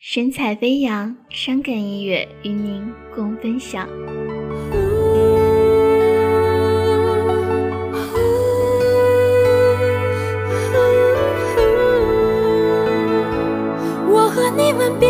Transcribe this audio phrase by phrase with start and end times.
[0.00, 3.88] 神采飞扬，伤感音乐与您共分享。
[14.08, 15.08] 我和你吻别，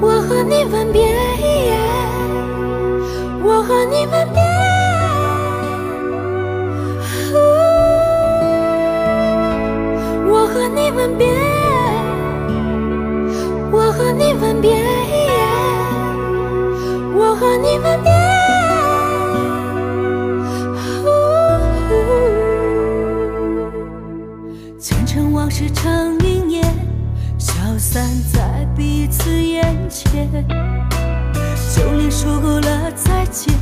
[0.00, 1.02] 我和你吻别，
[3.42, 4.40] 我和你吻别。
[10.28, 11.26] 我和你吻别，
[13.96, 14.76] 和你吻别，
[17.14, 18.12] 我和你吻别。
[24.78, 26.62] 前尘往事成云烟，
[27.38, 30.46] 消散在彼此眼前。
[31.74, 33.54] 就连说过了再见，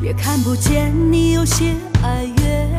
[0.00, 1.74] 也看不见你有些
[2.04, 2.70] 哀怨。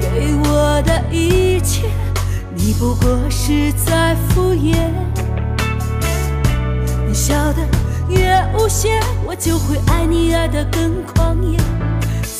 [0.00, 1.88] 给我的一切，
[2.82, 4.74] 不过是在敷衍。
[7.06, 7.62] 你笑得
[8.08, 11.56] 越无邪，我就会爱你爱得更狂野。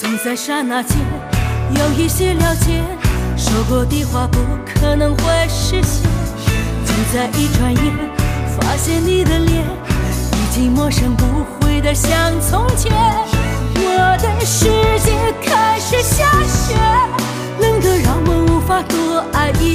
[0.00, 0.96] 总在刹那间
[1.76, 2.82] 有一些了解，
[3.36, 6.10] 说过的话不可能会实现。
[6.86, 7.94] 就在一转眼，
[8.58, 12.90] 发现你的脸已经陌生，不会的像从前。
[13.77, 14.66] 我的世
[15.04, 16.74] 界开始下雪。
[17.60, 19.74] 冷得让我无法多爱一